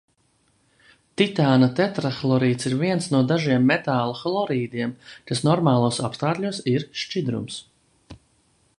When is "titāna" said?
1.21-1.67